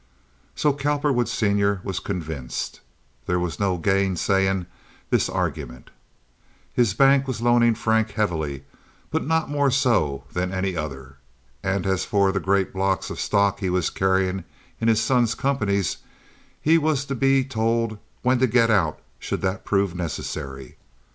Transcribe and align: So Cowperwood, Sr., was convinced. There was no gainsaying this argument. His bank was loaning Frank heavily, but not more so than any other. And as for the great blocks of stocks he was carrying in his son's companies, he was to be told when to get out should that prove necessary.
So 0.55 0.73
Cowperwood, 0.73 1.27
Sr., 1.29 1.79
was 1.83 1.99
convinced. 1.99 2.79
There 3.27 3.37
was 3.39 3.59
no 3.59 3.77
gainsaying 3.77 4.65
this 5.11 5.29
argument. 5.29 5.91
His 6.73 6.95
bank 6.95 7.27
was 7.27 7.39
loaning 7.39 7.75
Frank 7.75 8.13
heavily, 8.13 8.63
but 9.11 9.27
not 9.27 9.51
more 9.51 9.69
so 9.69 10.23
than 10.33 10.51
any 10.51 10.75
other. 10.75 11.17
And 11.61 11.85
as 11.85 12.03
for 12.03 12.31
the 12.31 12.39
great 12.39 12.73
blocks 12.73 13.11
of 13.11 13.19
stocks 13.19 13.61
he 13.61 13.69
was 13.69 13.91
carrying 13.91 14.43
in 14.79 14.87
his 14.87 15.01
son's 15.03 15.35
companies, 15.35 15.97
he 16.59 16.79
was 16.79 17.05
to 17.05 17.13
be 17.13 17.43
told 17.43 17.99
when 18.23 18.39
to 18.39 18.47
get 18.47 18.71
out 18.71 18.99
should 19.19 19.41
that 19.41 19.65
prove 19.65 19.93
necessary. 19.93 20.77